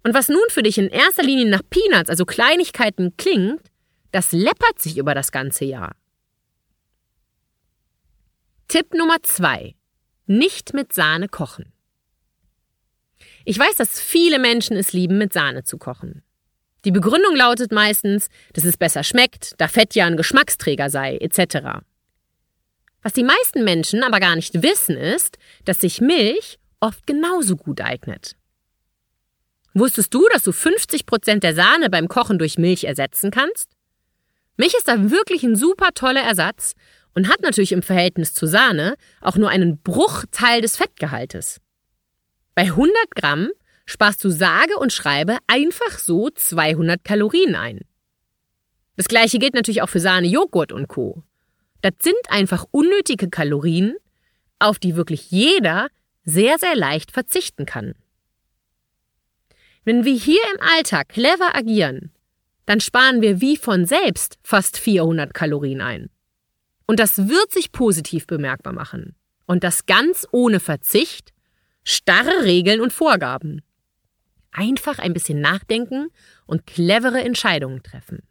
Und 0.04 0.14
was 0.14 0.30
nun 0.30 0.44
für 0.50 0.64
dich 0.64 0.78
in 0.78 0.90
erster 0.90 1.24
Linie 1.24 1.50
nach 1.50 1.62
Peanuts, 1.70 2.10
also 2.10 2.26
Kleinigkeiten, 2.26 3.16
klingt, 3.18 3.62
das 4.12 4.32
läppert 4.32 4.80
sich 4.80 4.98
über 4.98 5.14
das 5.14 5.32
ganze 5.32 5.66
Jahr. 5.66 5.96
Tipp 8.68 8.94
Nummer 8.94 9.24
zwei: 9.24 9.76
Nicht 10.26 10.74
mit 10.74 10.92
Sahne 10.92 11.30
kochen. 11.30 11.72
Ich 13.46 13.58
weiß, 13.58 13.78
dass 13.78 14.02
viele 14.02 14.40
Menschen 14.40 14.76
es 14.76 14.92
lieben, 14.92 15.18
mit 15.18 15.32
Sahne 15.32 15.64
zu 15.64 15.78
kochen. 15.78 16.22
Die 16.84 16.92
Begründung 16.92 17.34
lautet 17.38 17.72
meistens, 17.72 18.28
dass 18.52 18.66
es 18.66 18.76
besser 18.76 19.06
schmeckt, 19.06 19.54
da 19.58 19.70
Fett 19.70 19.96
ja 19.96 20.06
ein 20.06 20.18
Geschmacksträger 20.18 20.90
sei, 20.90 21.16
etc. 21.16 21.80
Was 23.02 23.14
die 23.14 23.24
meisten 23.24 23.64
Menschen 23.64 24.04
aber 24.04 24.20
gar 24.20 24.36
nicht 24.36 24.62
wissen, 24.62 24.98
ist, 24.98 25.38
dass 25.64 25.80
sich 25.80 26.02
Milch 26.02 26.60
oft 26.82 27.08
genauso 27.08 27.56
gut 27.56 27.80
eignet. 27.80 28.36
Wusstest 29.74 30.14
du, 30.14 30.28
dass 30.34 30.44
du 30.44 30.52
50% 30.52 31.40
der 31.40 31.56
Sahne 31.56 31.90
beim 31.90 32.10
Kochen 32.10 32.38
durch 32.38 32.58
Milch 32.58 32.84
ersetzen 32.84 33.32
kannst? 33.32 33.70
Milch 34.58 34.74
ist 34.74 34.90
da 34.90 35.10
wirklich 35.10 35.44
ein 35.44 35.56
super 35.56 35.94
toller 35.94 36.22
Ersatz 36.22 36.74
und 37.18 37.30
hat 37.30 37.42
natürlich 37.42 37.72
im 37.72 37.82
Verhältnis 37.82 38.36
zur 38.36 38.48
Sahne 38.48 38.96
auch 39.22 39.38
nur 39.38 39.50
einen 39.50 39.82
Bruchteil 39.82 40.62
des 40.62 40.78
Fettgehaltes. 40.78 41.60
Bei 42.54 42.66
100 42.66 42.94
Gramm 43.16 43.50
sparst 43.88 44.24
du 44.24 44.30
sage 44.30 44.78
und 44.78 44.94
schreibe 44.94 45.40
einfach 45.48 45.98
so 45.98 46.30
200 46.30 47.04
Kalorien 47.04 47.56
ein. 47.56 47.80
Das 48.98 49.08
gleiche 49.08 49.40
gilt 49.40 49.56
natürlich 49.56 49.82
auch 49.82 49.90
für 49.90 50.00
Sahne, 50.00 50.28
Joghurt 50.28 50.72
und 50.72 50.90
Co. 50.90 51.24
Das 51.82 51.94
sind 52.04 52.20
einfach 52.30 52.66
unnötige 52.70 53.32
Kalorien, 53.32 53.96
auf 54.60 54.78
die 54.78 54.96
wirklich 54.96 55.32
jeder 55.32 55.88
sehr, 56.24 56.60
sehr 56.60 56.76
leicht 56.76 57.12
verzichten 57.12 57.66
kann. 57.66 57.96
Wenn 59.86 60.06
wir 60.06 60.14
hier 60.14 60.42
im 60.54 60.62
Alltag 60.62 61.10
clever 61.10 61.56
agieren, 61.56 62.12
dann 62.68 62.80
sparen 62.80 63.24
wir 63.24 63.42
wie 63.42 63.58
von 63.58 63.86
selbst 63.88 64.38
fast 64.44 64.78
400 64.78 65.34
Kalorien 65.34 65.82
ein. 65.82 66.12
Und 66.88 67.00
das 67.00 67.28
wird 67.28 67.52
sich 67.52 67.72
positiv 67.72 68.26
bemerkbar 68.26 68.74
machen. 68.74 69.16
Und 69.46 69.64
das 69.64 69.86
ganz 69.86 70.26
ohne 70.32 70.60
Verzicht, 70.60 71.34
starre 71.84 72.44
Regeln 72.44 72.82
und 72.82 72.92
Vorgaben. 72.92 73.62
Einfach 74.52 74.98
ein 74.98 75.14
bisschen 75.14 75.40
nachdenken 75.40 76.10
und 76.46 76.66
clevere 76.66 77.22
Entscheidungen 77.22 77.84
treffen. 77.84 78.24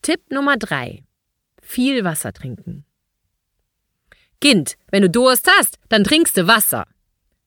Tipp 0.00 0.20
Nummer 0.30 0.56
drei: 0.56 1.04
Viel 1.60 2.04
Wasser 2.04 2.32
trinken. 2.32 2.84
Kind, 4.40 4.76
wenn 4.90 5.02
du 5.02 5.10
Durst 5.10 5.48
hast, 5.58 5.78
dann 5.88 6.02
trinkst 6.02 6.36
du 6.36 6.46
Wasser. 6.46 6.86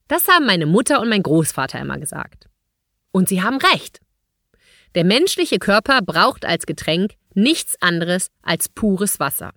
Das 0.08 0.28
haben 0.28 0.46
meine 0.46 0.66
Mutter 0.66 1.00
und 1.00 1.08
mein 1.08 1.22
Großvater 1.22 1.78
immer 1.80 1.98
gesagt. 1.98 2.48
Und 3.12 3.28
sie 3.28 3.42
haben 3.42 3.58
recht. 3.58 4.00
Der 4.94 5.04
menschliche 5.04 5.58
Körper 5.58 6.00
braucht 6.00 6.46
als 6.46 6.64
Getränk 6.64 7.14
nichts 7.36 7.80
anderes 7.80 8.28
als 8.42 8.68
pures 8.68 9.20
Wasser. 9.20 9.52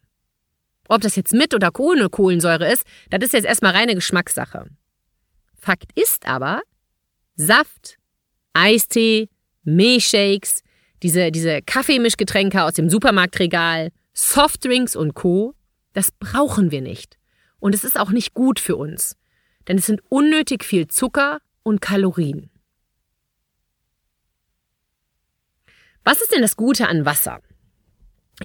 Ob 0.88 1.02
das 1.02 1.16
jetzt 1.16 1.34
mit 1.34 1.54
oder 1.54 1.72
ohne 1.78 2.10
Kohlensäure 2.10 2.72
ist, 2.72 2.84
das 3.10 3.24
ist 3.24 3.34
jetzt 3.34 3.46
erstmal 3.46 3.76
reine 3.76 3.96
Geschmackssache. 3.96 4.68
Fakt 5.58 5.92
ist 5.98 6.26
aber, 6.26 6.62
Saft, 7.36 7.98
Eistee, 8.54 9.30
Milchshakes, 9.64 10.64
diese, 11.04 11.32
diese 11.32 11.62
Kaffeemischgetränke 11.62 12.64
aus 12.64 12.74
dem 12.74 12.90
Supermarktregal, 12.90 13.92
Softdrinks 14.14 14.96
und 14.96 15.14
Co., 15.14 15.54
das 15.94 16.12
brauchen 16.12 16.72
wir 16.72 16.82
nicht. 16.82 17.18
Und 17.60 17.76
es 17.76 17.84
ist 17.84 18.00
auch 18.00 18.12
nicht 18.12 18.34
gut 18.34 18.60
für 18.60 18.76
uns, 18.76 19.16
denn 19.68 19.78
es 19.78 19.86
sind 19.86 20.02
unnötig 20.10 20.64
viel 20.64 20.88
Zucker 20.88 21.40
und 21.64 21.82
Kalorien. 21.82 22.50
Was 26.04 26.22
ist 26.22 26.32
denn 26.34 26.42
das 26.42 26.56
Gute 26.56 26.88
an 26.88 27.06
Wasser? 27.06 27.42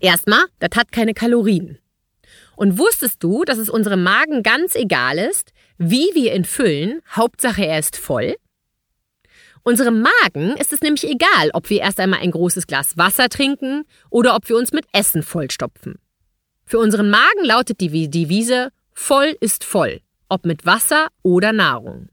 Erstmal, 0.01 0.45
das 0.59 0.71
hat 0.77 0.93
keine 0.93 1.15
Kalorien. 1.15 1.79
Und 2.57 2.79
wusstest 2.79 3.23
du, 3.23 3.45
dass 3.45 3.59
es 3.59 3.69
unserem 3.69 4.03
Magen 4.03 4.43
ganz 4.43 4.75
egal 4.75 5.19
ist, 5.19 5.53
wie 5.79 6.11
wir 6.15 6.35
ihn 6.35 6.45
füllen, 6.45 7.01
Hauptsache 7.11 7.67
er 7.67 7.79
ist 7.79 7.97
voll? 7.97 8.37
Unserem 9.63 10.03
Magen 10.03 10.57
ist 10.59 10.73
es 10.73 10.83
nämlich 10.83 11.09
egal, 11.09 11.51
ob 11.55 11.71
wir 11.71 11.81
erst 11.81 11.99
einmal 11.99 12.21
ein 12.21 12.31
großes 12.31 12.67
Glas 12.67 12.99
Wasser 12.99 13.29
trinken 13.29 13.85
oder 14.11 14.37
ob 14.37 14.49
wir 14.49 14.57
uns 14.57 14.73
mit 14.73 14.85
Essen 14.93 15.23
vollstopfen. 15.23 15.99
Für 16.67 16.79
unseren 16.79 17.11
Magen 17.11 17.45
lautet 17.45 17.81
die 17.81 18.11
Devise 18.11 18.71
voll 18.93 19.37
ist 19.41 19.65
voll, 19.65 20.01
ob 20.29 20.45
mit 20.45 20.67
Wasser 20.67 21.09
oder 21.23 21.53
Nahrung. 21.53 22.09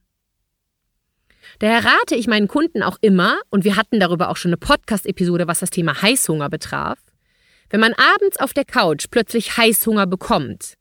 Daher 1.59 1.85
rate 1.85 2.15
ich 2.15 2.27
meinen 2.27 2.47
Kunden 2.47 2.81
auch 2.81 2.97
immer, 3.01 3.37
und 3.49 3.65
wir 3.65 3.75
hatten 3.75 3.99
darüber 3.99 4.29
auch 4.29 4.37
schon 4.37 4.49
eine 4.49 4.57
Podcast-Episode, 4.57 5.47
was 5.47 5.59
das 5.59 5.69
Thema 5.69 6.01
Heißhunger 6.01 6.49
betraf, 6.49 6.97
wenn 7.71 7.79
man 7.79 7.93
abends 7.93 8.37
auf 8.37 8.53
der 8.53 8.65
Couch 8.65 9.05
plötzlich 9.09 9.57
Heißhunger 9.57 10.05
bekommt, 10.05 10.75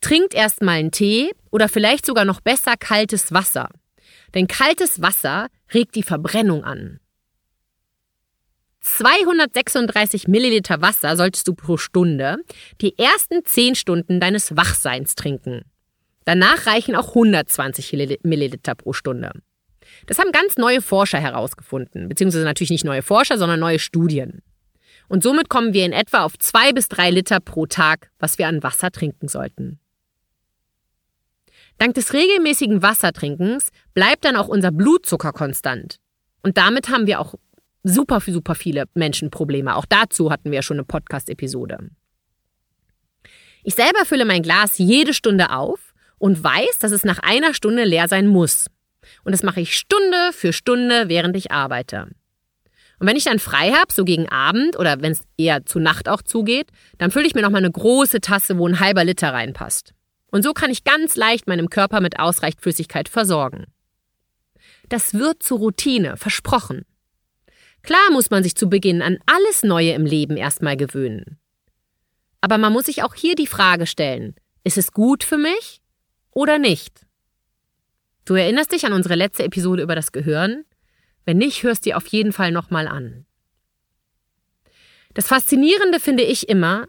trinkt 0.00 0.34
erstmal 0.34 0.78
einen 0.78 0.90
Tee 0.90 1.30
oder 1.50 1.68
vielleicht 1.68 2.04
sogar 2.04 2.24
noch 2.24 2.40
besser 2.40 2.74
kaltes 2.76 3.32
Wasser. 3.32 3.68
Denn 4.34 4.48
kaltes 4.48 5.00
Wasser 5.00 5.48
regt 5.72 5.94
die 5.94 6.02
Verbrennung 6.02 6.64
an. 6.64 6.98
236 8.80 10.26
Milliliter 10.26 10.82
Wasser 10.82 11.16
solltest 11.16 11.46
du 11.46 11.54
pro 11.54 11.76
Stunde 11.76 12.38
die 12.80 12.98
ersten 12.98 13.44
10 13.44 13.76
Stunden 13.76 14.18
deines 14.18 14.56
Wachseins 14.56 15.14
trinken. 15.14 15.62
Danach 16.24 16.66
reichen 16.66 16.96
auch 16.96 17.10
120 17.10 17.92
Milliliter 18.24 18.74
pro 18.74 18.92
Stunde. 18.92 19.30
Das 20.06 20.18
haben 20.18 20.32
ganz 20.32 20.56
neue 20.56 20.82
Forscher 20.82 21.18
herausgefunden, 21.18 22.08
beziehungsweise 22.08 22.44
natürlich 22.44 22.70
nicht 22.70 22.84
neue 22.84 23.02
Forscher, 23.02 23.38
sondern 23.38 23.60
neue 23.60 23.78
Studien. 23.78 24.42
Und 25.12 25.22
somit 25.22 25.50
kommen 25.50 25.74
wir 25.74 25.84
in 25.84 25.92
etwa 25.92 26.24
auf 26.24 26.38
zwei 26.38 26.72
bis 26.72 26.88
drei 26.88 27.10
Liter 27.10 27.38
pro 27.38 27.66
Tag, 27.66 28.10
was 28.18 28.38
wir 28.38 28.48
an 28.48 28.62
Wasser 28.62 28.90
trinken 28.90 29.28
sollten. 29.28 29.78
Dank 31.76 31.92
des 31.96 32.14
regelmäßigen 32.14 32.80
Wassertrinkens 32.80 33.72
bleibt 33.92 34.24
dann 34.24 34.36
auch 34.36 34.48
unser 34.48 34.70
Blutzucker 34.70 35.34
konstant. 35.34 35.98
Und 36.42 36.56
damit 36.56 36.88
haben 36.88 37.06
wir 37.06 37.20
auch 37.20 37.34
super, 37.82 38.20
super 38.20 38.54
viele 38.54 38.86
Menschen 38.94 39.30
Probleme. 39.30 39.76
Auch 39.76 39.84
dazu 39.84 40.30
hatten 40.30 40.50
wir 40.50 40.56
ja 40.56 40.62
schon 40.62 40.78
eine 40.78 40.84
Podcast-Episode. 40.84 41.90
Ich 43.64 43.74
selber 43.74 44.06
fülle 44.06 44.24
mein 44.24 44.42
Glas 44.42 44.78
jede 44.78 45.12
Stunde 45.12 45.50
auf 45.50 45.92
und 46.16 46.42
weiß, 46.42 46.78
dass 46.78 46.90
es 46.90 47.04
nach 47.04 47.18
einer 47.18 47.52
Stunde 47.52 47.84
leer 47.84 48.08
sein 48.08 48.28
muss. 48.28 48.64
Und 49.24 49.32
das 49.32 49.42
mache 49.42 49.60
ich 49.60 49.76
Stunde 49.76 50.32
für 50.32 50.54
Stunde, 50.54 51.10
während 51.10 51.36
ich 51.36 51.52
arbeite. 51.52 52.08
Und 53.02 53.08
wenn 53.08 53.16
ich 53.16 53.24
dann 53.24 53.40
frei 53.40 53.72
habe, 53.72 53.92
so 53.92 54.04
gegen 54.04 54.28
Abend 54.28 54.78
oder 54.78 55.02
wenn 55.02 55.10
es 55.10 55.18
eher 55.36 55.66
zu 55.66 55.80
Nacht 55.80 56.08
auch 56.08 56.22
zugeht, 56.22 56.68
dann 56.98 57.10
fülle 57.10 57.26
ich 57.26 57.34
mir 57.34 57.42
nochmal 57.42 57.64
eine 57.64 57.72
große 57.72 58.20
Tasse, 58.20 58.58
wo 58.58 58.68
ein 58.68 58.78
halber 58.78 59.02
Liter 59.02 59.32
reinpasst. 59.32 59.92
Und 60.30 60.44
so 60.44 60.52
kann 60.52 60.70
ich 60.70 60.84
ganz 60.84 61.16
leicht 61.16 61.48
meinem 61.48 61.68
Körper 61.68 62.00
mit 62.00 62.20
ausreichend 62.20 62.62
Flüssigkeit 62.62 63.08
versorgen. 63.08 63.66
Das 64.88 65.14
wird 65.14 65.42
zur 65.42 65.58
Routine, 65.58 66.16
versprochen. 66.16 66.84
Klar 67.82 68.12
muss 68.12 68.30
man 68.30 68.44
sich 68.44 68.54
zu 68.54 68.70
Beginn 68.70 69.02
an 69.02 69.18
alles 69.26 69.64
Neue 69.64 69.94
im 69.94 70.06
Leben 70.06 70.36
erstmal 70.36 70.76
gewöhnen. 70.76 71.40
Aber 72.40 72.56
man 72.56 72.72
muss 72.72 72.86
sich 72.86 73.02
auch 73.02 73.16
hier 73.16 73.34
die 73.34 73.48
Frage 73.48 73.86
stellen, 73.86 74.36
ist 74.62 74.78
es 74.78 74.92
gut 74.92 75.24
für 75.24 75.38
mich 75.38 75.82
oder 76.30 76.60
nicht? 76.60 77.04
Du 78.26 78.34
erinnerst 78.34 78.70
dich 78.70 78.86
an 78.86 78.92
unsere 78.92 79.16
letzte 79.16 79.42
Episode 79.42 79.82
über 79.82 79.96
das 79.96 80.12
Gehirn? 80.12 80.64
Wenn 81.24 81.38
nicht, 81.38 81.62
hörst 81.62 81.84
dir 81.86 81.96
auf 81.96 82.06
jeden 82.08 82.32
Fall 82.32 82.52
nochmal 82.52 82.88
an. 82.88 83.26
Das 85.14 85.28
Faszinierende 85.28 86.00
finde 86.00 86.22
ich 86.22 86.48
immer, 86.48 86.86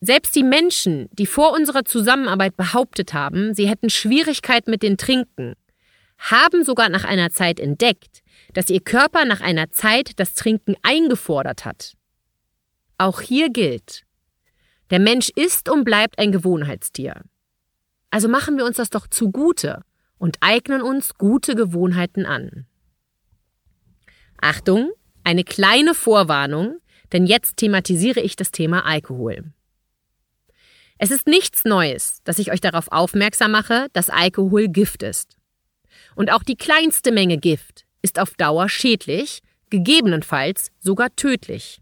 selbst 0.00 0.34
die 0.34 0.44
Menschen, 0.44 1.08
die 1.12 1.26
vor 1.26 1.52
unserer 1.52 1.84
Zusammenarbeit 1.84 2.56
behauptet 2.56 3.12
haben, 3.12 3.54
sie 3.54 3.68
hätten 3.68 3.90
Schwierigkeit 3.90 4.66
mit 4.66 4.82
dem 4.82 4.96
Trinken, 4.96 5.54
haben 6.18 6.64
sogar 6.64 6.88
nach 6.88 7.04
einer 7.04 7.30
Zeit 7.30 7.60
entdeckt, 7.60 8.22
dass 8.54 8.70
ihr 8.70 8.80
Körper 8.80 9.24
nach 9.24 9.40
einer 9.40 9.70
Zeit 9.70 10.18
das 10.18 10.34
Trinken 10.34 10.74
eingefordert 10.82 11.64
hat. 11.64 11.94
Auch 12.98 13.20
hier 13.20 13.50
gilt, 13.50 14.04
Der 14.90 14.98
Mensch 14.98 15.30
ist 15.36 15.68
und 15.68 15.84
bleibt 15.84 16.18
ein 16.18 16.32
Gewohnheitstier. 16.32 17.22
Also 18.10 18.28
machen 18.28 18.56
wir 18.56 18.64
uns 18.64 18.76
das 18.76 18.90
doch 18.90 19.06
zugute 19.06 19.82
und 20.18 20.38
eignen 20.40 20.82
uns 20.82 21.14
gute 21.14 21.54
Gewohnheiten 21.54 22.26
an. 22.26 22.66
Achtung, 24.40 24.90
eine 25.24 25.44
kleine 25.44 25.94
Vorwarnung, 25.94 26.78
denn 27.12 27.26
jetzt 27.26 27.56
thematisiere 27.56 28.20
ich 28.20 28.36
das 28.36 28.50
Thema 28.50 28.84
Alkohol. 28.86 29.52
Es 30.98 31.10
ist 31.10 31.26
nichts 31.26 31.64
Neues, 31.64 32.20
dass 32.24 32.38
ich 32.38 32.52
euch 32.52 32.60
darauf 32.60 32.92
aufmerksam 32.92 33.52
mache, 33.52 33.86
dass 33.92 34.10
Alkohol 34.10 34.68
Gift 34.68 35.02
ist. 35.02 35.36
Und 36.14 36.30
auch 36.30 36.42
die 36.42 36.56
kleinste 36.56 37.12
Menge 37.12 37.38
Gift 37.38 37.86
ist 38.02 38.18
auf 38.18 38.34
Dauer 38.34 38.68
schädlich, 38.68 39.40
gegebenenfalls 39.70 40.70
sogar 40.78 41.14
tödlich. 41.16 41.80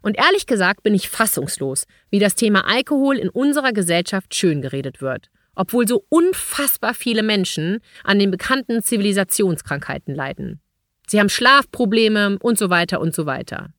Und 0.00 0.16
ehrlich 0.16 0.46
gesagt 0.46 0.82
bin 0.82 0.94
ich 0.94 1.08
fassungslos, 1.08 1.84
wie 2.10 2.18
das 2.18 2.34
Thema 2.34 2.66
Alkohol 2.66 3.18
in 3.18 3.28
unserer 3.28 3.72
Gesellschaft 3.72 4.34
schön 4.34 4.62
geredet 4.62 5.02
wird, 5.02 5.28
obwohl 5.54 5.86
so 5.86 6.04
unfassbar 6.08 6.94
viele 6.94 7.22
Menschen 7.22 7.80
an 8.04 8.18
den 8.18 8.30
bekannten 8.30 8.82
Zivilisationskrankheiten 8.82 10.14
leiden. 10.14 10.60
Sie 11.08 11.18
haben 11.18 11.30
Schlafprobleme 11.30 12.38
und 12.40 12.58
so 12.58 12.70
weiter 12.70 13.00
und 13.00 13.14
so 13.14 13.24
weiter. 13.26 13.70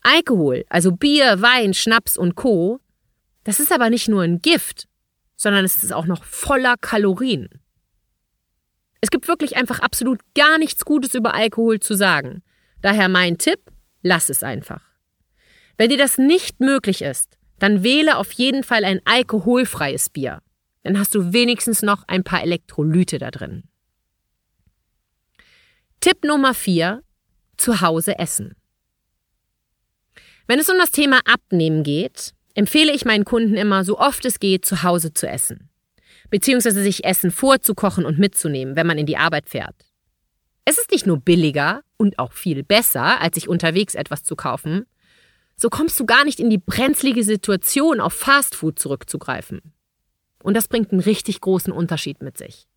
Alkohol, 0.00 0.64
also 0.68 0.92
Bier, 0.92 1.40
Wein, 1.40 1.74
Schnaps 1.74 2.16
und 2.16 2.34
Co., 2.34 2.80
das 3.44 3.60
ist 3.60 3.72
aber 3.72 3.90
nicht 3.90 4.08
nur 4.08 4.22
ein 4.22 4.40
Gift, 4.40 4.88
sondern 5.36 5.64
es 5.64 5.82
ist 5.82 5.92
auch 5.92 6.06
noch 6.06 6.24
voller 6.24 6.76
Kalorien. 6.80 7.48
Es 9.02 9.10
gibt 9.10 9.28
wirklich 9.28 9.56
einfach 9.56 9.80
absolut 9.80 10.20
gar 10.34 10.56
nichts 10.56 10.86
Gutes 10.86 11.14
über 11.14 11.34
Alkohol 11.34 11.78
zu 11.78 11.94
sagen. 11.94 12.42
Daher 12.80 13.10
mein 13.10 13.36
Tipp, 13.36 13.60
lass 14.02 14.30
es 14.30 14.42
einfach. 14.42 14.80
Wenn 15.76 15.90
dir 15.90 15.98
das 15.98 16.16
nicht 16.16 16.60
möglich 16.60 17.02
ist, 17.02 17.36
dann 17.58 17.82
wähle 17.82 18.16
auf 18.16 18.32
jeden 18.32 18.62
Fall 18.62 18.84
ein 18.84 19.00
alkoholfreies 19.04 20.08
Bier. 20.08 20.40
Dann 20.84 20.98
hast 20.98 21.14
du 21.14 21.34
wenigstens 21.34 21.82
noch 21.82 22.04
ein 22.08 22.24
paar 22.24 22.42
Elektrolyte 22.42 23.18
da 23.18 23.30
drin. 23.30 23.64
Tipp 26.04 26.22
Nummer 26.22 26.52
4. 26.52 27.02
Zu 27.56 27.80
Hause 27.80 28.18
essen. 28.18 28.56
Wenn 30.46 30.58
es 30.58 30.68
um 30.68 30.76
das 30.76 30.90
Thema 30.90 31.20
Abnehmen 31.24 31.82
geht, 31.82 32.34
empfehle 32.54 32.92
ich 32.92 33.06
meinen 33.06 33.24
Kunden 33.24 33.56
immer, 33.56 33.86
so 33.86 33.98
oft 33.98 34.22
es 34.26 34.38
geht, 34.38 34.66
zu 34.66 34.82
Hause 34.82 35.14
zu 35.14 35.26
essen. 35.26 35.70
Beziehungsweise 36.28 36.82
sich 36.82 37.06
Essen 37.06 37.30
vorzukochen 37.30 38.04
und 38.04 38.18
mitzunehmen, 38.18 38.76
wenn 38.76 38.86
man 38.86 38.98
in 38.98 39.06
die 39.06 39.16
Arbeit 39.16 39.48
fährt. 39.48 39.76
Es 40.66 40.76
ist 40.76 40.90
nicht 40.90 41.06
nur 41.06 41.20
billiger 41.20 41.80
und 41.96 42.18
auch 42.18 42.32
viel 42.32 42.64
besser, 42.64 43.22
als 43.22 43.36
sich 43.36 43.48
unterwegs 43.48 43.94
etwas 43.94 44.24
zu 44.24 44.36
kaufen, 44.36 44.84
so 45.56 45.70
kommst 45.70 45.98
du 45.98 46.04
gar 46.04 46.26
nicht 46.26 46.38
in 46.38 46.50
die 46.50 46.58
brenzlige 46.58 47.24
Situation, 47.24 48.00
auf 48.00 48.12
Fastfood 48.12 48.78
zurückzugreifen. 48.78 49.72
Und 50.42 50.52
das 50.52 50.68
bringt 50.68 50.92
einen 50.92 51.00
richtig 51.00 51.40
großen 51.40 51.72
Unterschied 51.72 52.22
mit 52.22 52.36
sich. 52.36 52.68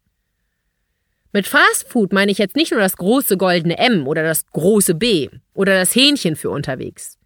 Mit 1.37 1.45
Fastfood 1.45 2.13
meine 2.13 2.31
ich 2.31 2.39
jetzt 2.39 2.55
nicht 2.55 2.71
nur 2.71 2.79
das 2.79 2.97
große 2.97 3.37
goldene 3.37 3.77
M 3.77 4.07
oder 4.07 4.23
das 4.23 4.47
große 4.47 4.95
B 4.95 5.29
oder 5.53 5.77
das 5.77 5.93
Hähnchen 5.93 6.35
für 6.35 6.49
unterwegs. 6.49 7.19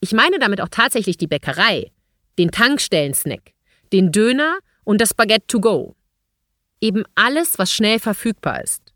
Ich 0.00 0.12
meine 0.14 0.38
damit 0.38 0.62
auch 0.62 0.70
tatsächlich 0.70 1.18
die 1.18 1.26
Bäckerei, 1.26 1.92
den 2.38 2.50
Tankstellen-Snack, 2.50 3.52
den 3.92 4.10
Döner 4.10 4.56
und 4.84 5.02
das 5.02 5.12
Baguette 5.12 5.46
to 5.48 5.60
go. 5.60 5.96
Eben 6.80 7.04
alles, 7.14 7.58
was 7.58 7.70
schnell 7.70 7.98
verfügbar 7.98 8.62
ist. 8.62 8.94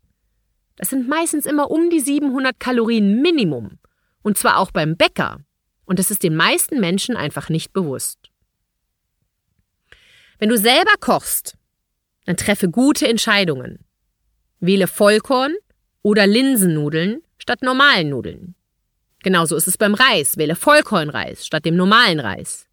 Das 0.77 0.89
sind 0.89 1.07
meistens 1.07 1.45
immer 1.45 1.69
um 1.69 1.91
die 1.91 1.99
700 1.99 2.59
Kalorien 2.59 3.21
Minimum. 3.21 3.77
Und 4.23 4.39
zwar 4.39 4.57
auch 4.57 4.71
beim 4.71 4.97
Bäcker. 4.97 5.41
Und 5.85 5.99
das 5.99 6.09
ist 6.09 6.23
den 6.23 6.35
meisten 6.35 6.79
Menschen 6.79 7.15
einfach 7.15 7.47
nicht 7.47 7.73
bewusst. 7.73 8.31
Wenn 10.39 10.49
du 10.49 10.57
selber 10.57 10.93
kochst, 10.99 11.59
dann 12.25 12.37
treffe 12.37 12.69
gute 12.71 13.07
Entscheidungen. 13.07 13.85
Wähle 14.65 14.87
Vollkorn 14.87 15.53
oder 16.03 16.25
Linsennudeln 16.25 17.21
statt 17.37 17.61
normalen 17.63 18.07
Nudeln. 18.07 18.55
Genauso 19.21 19.57
ist 19.57 19.67
es 19.67 19.77
beim 19.77 19.93
Reis. 19.93 20.37
Wähle 20.37 20.55
Vollkornreis 20.55 21.45
statt 21.45 21.65
dem 21.65 21.75
normalen 21.75 22.21
Reis. 22.21 22.65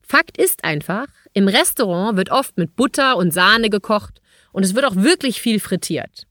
Fakt 0.00 0.38
ist 0.38 0.64
einfach, 0.64 1.08
im 1.34 1.48
Restaurant 1.48 2.16
wird 2.16 2.30
oft 2.30 2.56
mit 2.56 2.76
Butter 2.76 3.18
und 3.18 3.30
Sahne 3.30 3.68
gekocht 3.68 4.22
und 4.52 4.64
es 4.64 4.74
wird 4.74 4.86
auch 4.86 4.96
wirklich 4.96 5.42
viel 5.42 5.60
frittiert. 5.60 6.26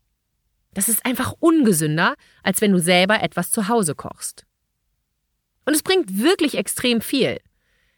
Das 0.74 0.90
ist 0.90 1.06
einfach 1.06 1.36
ungesünder, 1.40 2.16
als 2.42 2.62
wenn 2.62 2.72
du 2.72 2.80
selber 2.80 3.22
etwas 3.22 3.52
zu 3.52 3.68
Hause 3.68 3.94
kochst. 3.94 4.48
Und 5.64 5.76
es 5.76 5.84
bringt 5.84 6.24
wirklich 6.24 6.58
extrem 6.58 7.02
viel. 7.02 7.40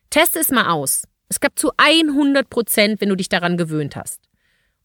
Teste 0.10 0.39
es 0.39 0.52
mal 0.52 0.69
aus. 0.69 1.08
Es 1.30 1.39
gab 1.39 1.58
zu 1.58 1.71
100 1.78 2.50
Prozent, 2.50 3.00
wenn 3.00 3.08
du 3.08 3.15
dich 3.15 3.30
daran 3.30 3.56
gewöhnt 3.56 3.95
hast. 3.95 4.27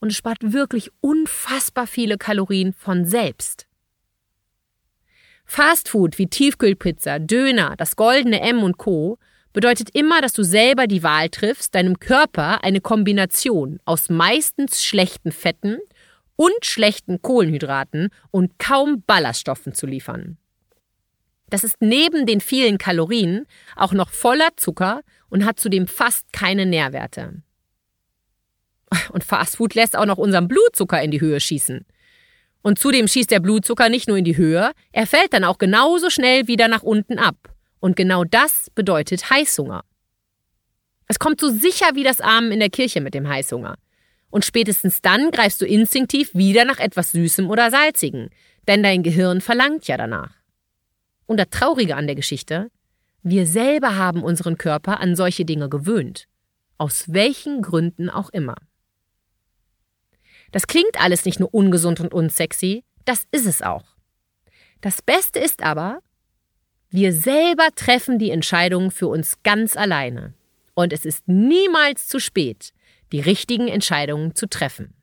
Und 0.02 0.10
es 0.10 0.16
spart 0.16 0.38
wirklich 0.42 0.90
unfassbar 1.00 1.86
viele 1.86 2.18
Kalorien 2.18 2.72
von 2.72 3.04
selbst. 3.04 3.68
Fastfood 5.44 6.18
wie 6.18 6.26
Tiefkühlpizza, 6.26 7.20
Döner, 7.20 7.76
das 7.76 7.94
goldene 7.94 8.40
M 8.40 8.64
und 8.64 8.78
Co. 8.78 9.18
bedeutet 9.52 9.90
immer, 9.94 10.20
dass 10.20 10.32
du 10.32 10.42
selber 10.42 10.88
die 10.88 11.04
Wahl 11.04 11.28
triffst, 11.28 11.76
deinem 11.76 12.00
Körper 12.00 12.64
eine 12.64 12.80
Kombination 12.80 13.78
aus 13.84 14.10
meistens 14.10 14.82
schlechten 14.82 15.30
Fetten 15.30 15.78
und 16.34 16.64
schlechten 16.64 17.22
Kohlenhydraten 17.22 18.08
und 18.32 18.58
kaum 18.58 19.04
Ballaststoffen 19.06 19.72
zu 19.72 19.86
liefern. 19.86 20.36
Das 21.48 21.62
ist 21.62 21.76
neben 21.78 22.26
den 22.26 22.40
vielen 22.40 22.76
Kalorien 22.76 23.46
auch 23.76 23.92
noch 23.92 24.10
voller 24.10 24.48
Zucker 24.56 25.02
und 25.28 25.44
hat 25.44 25.60
zudem 25.60 25.86
fast 25.86 26.32
keine 26.32 26.66
Nährwerte. 26.66 27.44
Und 29.12 29.24
Fastfood 29.24 29.74
lässt 29.74 29.96
auch 29.96 30.06
noch 30.06 30.18
unseren 30.18 30.48
Blutzucker 30.48 31.02
in 31.02 31.10
die 31.10 31.20
Höhe 31.20 31.40
schießen. 31.40 31.84
Und 32.62 32.78
zudem 32.78 33.08
schießt 33.08 33.30
der 33.30 33.40
Blutzucker 33.40 33.88
nicht 33.88 34.08
nur 34.08 34.16
in 34.16 34.24
die 34.24 34.36
Höhe, 34.36 34.72
er 34.92 35.06
fällt 35.06 35.32
dann 35.32 35.44
auch 35.44 35.58
genauso 35.58 36.10
schnell 36.10 36.46
wieder 36.46 36.68
nach 36.68 36.82
unten 36.82 37.18
ab. 37.18 37.36
Und 37.80 37.96
genau 37.96 38.24
das 38.24 38.70
bedeutet 38.70 39.30
Heißhunger. 39.30 39.82
Es 41.08 41.18
kommt 41.18 41.40
so 41.40 41.48
sicher 41.48 41.90
wie 41.94 42.04
das 42.04 42.20
Armen 42.20 42.52
in 42.52 42.60
der 42.60 42.70
Kirche 42.70 43.00
mit 43.00 43.14
dem 43.14 43.28
Heißhunger. 43.28 43.76
Und 44.30 44.44
spätestens 44.44 45.02
dann 45.02 45.30
greifst 45.30 45.60
du 45.60 45.66
instinktiv 45.66 46.34
wieder 46.34 46.64
nach 46.64 46.78
etwas 46.78 47.12
Süßem 47.12 47.50
oder 47.50 47.70
Salzigem, 47.70 48.30
denn 48.68 48.82
dein 48.82 49.02
Gehirn 49.02 49.40
verlangt 49.40 49.88
ja 49.88 49.96
danach. 49.96 50.34
Und 51.26 51.38
das 51.38 51.50
Traurige 51.50 51.96
an 51.96 52.06
der 52.06 52.16
Geschichte, 52.16 52.70
wir 53.22 53.46
selber 53.46 53.96
haben 53.96 54.22
unseren 54.22 54.56
Körper 54.56 55.00
an 55.00 55.16
solche 55.16 55.44
Dinge 55.44 55.68
gewöhnt. 55.68 56.28
Aus 56.78 57.12
welchen 57.12 57.62
Gründen 57.62 58.08
auch 58.08 58.30
immer. 58.30 58.56
Das 60.52 60.66
klingt 60.66 61.00
alles 61.00 61.24
nicht 61.24 61.40
nur 61.40 61.52
ungesund 61.52 61.98
und 62.00 62.14
unsexy, 62.14 62.84
das 63.04 63.26
ist 63.32 63.46
es 63.46 63.62
auch. 63.62 63.84
Das 64.80 65.02
Beste 65.02 65.38
ist 65.38 65.62
aber, 65.62 66.00
wir 66.90 67.12
selber 67.12 67.68
treffen 67.74 68.18
die 68.18 68.30
Entscheidungen 68.30 68.90
für 68.90 69.08
uns 69.08 69.42
ganz 69.42 69.76
alleine. 69.76 70.34
Und 70.74 70.92
es 70.92 71.04
ist 71.04 71.26
niemals 71.26 72.06
zu 72.06 72.18
spät, 72.18 72.72
die 73.12 73.20
richtigen 73.20 73.68
Entscheidungen 73.68 74.34
zu 74.34 74.46
treffen. 74.46 74.94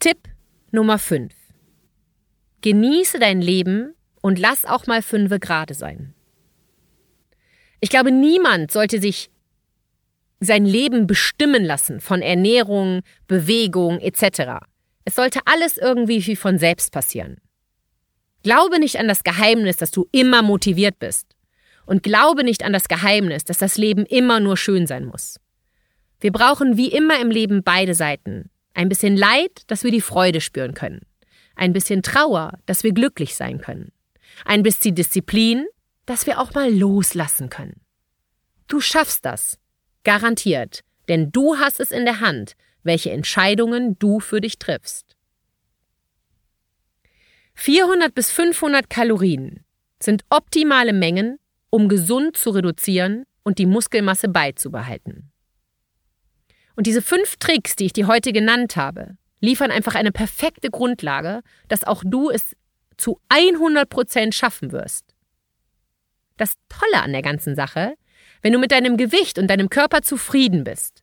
Tipp 0.00 0.28
Nummer 0.70 0.98
5. 0.98 1.32
Genieße 2.62 3.18
dein 3.18 3.40
Leben 3.40 3.94
und 4.20 4.38
lass 4.38 4.64
auch 4.64 4.86
mal 4.86 5.02
fünfe 5.02 5.38
gerade 5.38 5.74
sein. 5.74 6.14
Ich 7.80 7.90
glaube, 7.90 8.12
niemand 8.12 8.70
sollte 8.70 9.00
sich 9.00 9.31
sein 10.44 10.64
Leben 10.64 11.06
bestimmen 11.06 11.64
lassen 11.64 12.00
von 12.00 12.22
Ernährung, 12.22 13.02
Bewegung 13.26 14.00
etc. 14.00 14.64
Es 15.04 15.14
sollte 15.14 15.40
alles 15.44 15.76
irgendwie 15.76 16.24
wie 16.26 16.36
von 16.36 16.58
selbst 16.58 16.92
passieren. 16.92 17.38
Glaube 18.42 18.80
nicht 18.80 18.98
an 18.98 19.08
das 19.08 19.22
Geheimnis, 19.22 19.76
dass 19.76 19.90
du 19.90 20.08
immer 20.10 20.42
motiviert 20.42 20.98
bist. 20.98 21.26
Und 21.86 22.02
glaube 22.02 22.44
nicht 22.44 22.64
an 22.64 22.72
das 22.72 22.88
Geheimnis, 22.88 23.44
dass 23.44 23.58
das 23.58 23.76
Leben 23.76 24.06
immer 24.06 24.40
nur 24.40 24.56
schön 24.56 24.86
sein 24.86 25.04
muss. 25.04 25.38
Wir 26.20 26.32
brauchen 26.32 26.76
wie 26.76 26.92
immer 26.92 27.20
im 27.20 27.30
Leben 27.30 27.62
beide 27.62 27.94
Seiten. 27.94 28.50
Ein 28.74 28.88
bisschen 28.88 29.16
Leid, 29.16 29.62
dass 29.66 29.84
wir 29.84 29.90
die 29.90 30.00
Freude 30.00 30.40
spüren 30.40 30.74
können. 30.74 31.02
Ein 31.56 31.72
bisschen 31.72 32.02
Trauer, 32.02 32.58
dass 32.66 32.84
wir 32.84 32.92
glücklich 32.92 33.34
sein 33.34 33.60
können. 33.60 33.92
Ein 34.44 34.62
bisschen 34.62 34.94
Disziplin, 34.94 35.66
dass 36.06 36.26
wir 36.26 36.40
auch 36.40 36.54
mal 36.54 36.72
loslassen 36.72 37.50
können. 37.50 37.80
Du 38.68 38.80
schaffst 38.80 39.24
das. 39.24 39.58
Garantiert. 40.04 40.80
Denn 41.08 41.32
du 41.32 41.58
hast 41.58 41.80
es 41.80 41.90
in 41.90 42.04
der 42.04 42.20
Hand, 42.20 42.54
welche 42.82 43.10
Entscheidungen 43.10 43.98
du 43.98 44.20
für 44.20 44.40
dich 44.40 44.58
triffst. 44.58 45.16
400 47.54 48.14
bis 48.14 48.30
500 48.30 48.88
Kalorien 48.88 49.64
sind 50.02 50.24
optimale 50.30 50.92
Mengen, 50.92 51.38
um 51.70 51.88
gesund 51.88 52.36
zu 52.36 52.50
reduzieren 52.50 53.24
und 53.42 53.58
die 53.58 53.66
Muskelmasse 53.66 54.28
beizubehalten. 54.28 55.30
Und 56.76 56.86
diese 56.86 57.02
fünf 57.02 57.36
Tricks, 57.36 57.76
die 57.76 57.86
ich 57.86 57.92
dir 57.92 58.06
heute 58.06 58.32
genannt 58.32 58.76
habe, 58.76 59.16
liefern 59.40 59.70
einfach 59.70 59.94
eine 59.94 60.12
perfekte 60.12 60.70
Grundlage, 60.70 61.42
dass 61.68 61.84
auch 61.84 62.02
du 62.06 62.30
es 62.30 62.56
zu 62.96 63.20
100 63.28 63.88
Prozent 63.88 64.34
schaffen 64.34 64.72
wirst. 64.72 65.04
das 66.38 66.54
Tolle 66.68 67.02
an 67.02 67.12
der 67.12 67.22
ganzen 67.22 67.54
Sache, 67.54 67.94
wenn 68.42 68.52
du 68.52 68.58
mit 68.58 68.72
deinem 68.72 68.96
Gewicht 68.96 69.38
und 69.38 69.48
deinem 69.48 69.70
Körper 69.70 70.02
zufrieden 70.02 70.64
bist 70.64 71.02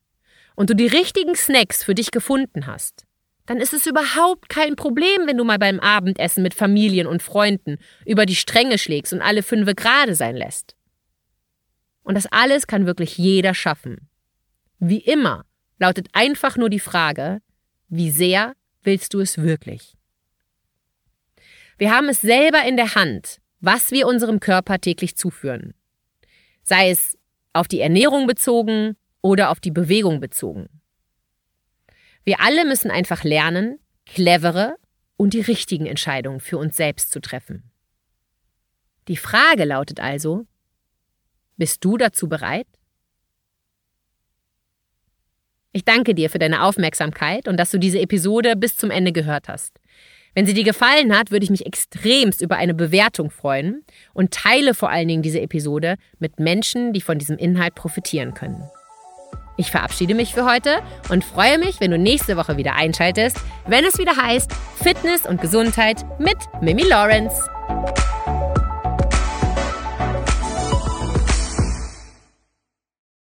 und 0.56 0.70
du 0.70 0.76
die 0.76 0.88
richtigen 0.88 1.36
Snacks 1.36 1.84
für 1.84 1.96
dich 1.96 2.12
gefunden 2.12 2.68
hast, 2.68 3.06
dann 3.46 3.58
ist 3.60 3.74
es 3.74 3.88
überhaupt 3.88 4.48
kein 4.50 4.76
Problem, 4.76 5.26
wenn 5.26 5.38
du 5.38 5.44
mal 5.44 5.58
beim 5.58 5.80
Abendessen 5.80 6.44
mit 6.44 6.54
Familien 6.54 7.08
und 7.08 7.24
Freunden 7.24 7.78
über 8.06 8.28
die 8.28 8.36
Stränge 8.36 8.78
schlägst 8.78 9.12
und 9.12 9.22
alle 9.22 9.42
fünfe 9.42 9.74
gerade 9.74 10.14
sein 10.14 10.36
lässt. 10.36 10.76
Und 12.04 12.16
das 12.16 12.28
alles 12.28 12.68
kann 12.68 12.86
wirklich 12.86 13.18
jeder 13.18 13.54
schaffen. 13.54 14.08
Wie 14.78 15.00
immer 15.00 15.46
lautet 15.80 16.10
einfach 16.14 16.58
nur 16.58 16.70
die 16.70 16.80
Frage, 16.80 17.42
wie 17.88 18.12
sehr 18.12 18.54
willst 18.84 19.14
du 19.14 19.20
es 19.20 19.40
wirklich? 19.40 19.96
Wir 21.78 21.96
haben 21.96 22.10
es 22.10 22.22
selber 22.22 22.64
in 22.66 22.78
der 22.78 22.94
Hand, 22.96 23.40
was 23.62 23.92
wir 23.92 24.06
unserem 24.06 24.40
Körper 24.40 24.80
täglich 24.80 25.16
zuführen. 25.16 25.74
Sei 26.62 26.92
es 26.92 27.18
auf 27.60 27.68
die 27.68 27.82
Ernährung 27.82 28.28
bezogen 28.28 28.96
oder 29.22 29.50
auf 29.50 29.60
die 29.60 29.72
Bewegung 29.72 30.20
bezogen. 30.20 30.70
Wir 32.24 32.40
alle 32.42 32.66
müssen 32.66 32.92
einfach 32.92 33.24
lernen, 33.24 33.80
clevere 34.06 34.76
und 35.18 35.34
die 35.34 35.42
richtigen 35.42 35.86
Entscheidungen 35.86 36.40
für 36.40 36.58
uns 36.58 36.76
selbst 36.78 37.12
zu 37.12 37.20
treffen. 37.20 37.72
Die 39.08 39.18
Frage 39.18 39.66
lautet 39.66 40.00
also, 40.00 40.46
bist 41.58 41.84
du 41.84 41.98
dazu 41.98 42.30
bereit? 42.30 42.68
Ich 45.72 45.86
danke 45.86 46.16
dir 46.16 46.30
für 46.30 46.40
deine 46.40 46.64
Aufmerksamkeit 46.64 47.48
und 47.48 47.58
dass 47.58 47.72
du 47.72 47.78
diese 47.78 48.00
Episode 48.00 48.56
bis 48.56 48.78
zum 48.78 48.92
Ende 48.92 49.12
gehört 49.12 49.48
hast. 49.48 49.80
Wenn 50.36 50.46
sie 50.46 50.54
dir 50.54 50.64
gefallen 50.64 51.18
hat, 51.18 51.32
würde 51.32 51.44
ich 51.44 51.50
mich 51.50 51.66
extremst 51.66 52.42
über 52.42 52.58
eine 52.58 52.74
Bewertung 52.74 53.32
freuen 53.32 53.84
und 54.14 54.32
teile 54.32 54.74
vor 54.74 54.90
allen 54.90 55.08
Dingen 55.08 55.24
diese 55.24 55.42
Episode 55.42 55.96
mit 56.20 56.40
Menschen, 56.40 56.94
die 56.94 57.02
von 57.02 57.18
diesem 57.18 57.38
Inhalt 57.38 57.76
profitieren 57.76 58.34
können. 58.34 58.64
Ich 59.58 59.72
verabschiede 59.72 60.16
mich 60.16 60.34
für 60.34 60.46
heute 60.46 60.78
und 61.10 61.26
freue 61.26 61.58
mich, 61.58 61.82
wenn 61.82 61.92
du 61.92 61.98
nächste 61.98 62.38
Woche 62.38 62.56
wieder 62.56 62.76
einschaltest, 62.76 63.38
wenn 63.68 63.84
es 63.84 63.98
wieder 63.98 64.16
heißt 64.16 64.52
Fitness 64.82 65.26
und 65.26 65.42
Gesundheit 65.42 66.06
mit 66.18 66.38
Mimi 66.62 66.84
Lawrence. 66.84 67.42